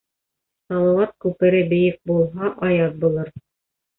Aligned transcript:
Салауат 0.71 1.11
күпере 1.25 1.59
бейек 1.75 1.99
булһа, 2.11 2.51
аяҙ 2.69 2.99
булыр 3.05 3.33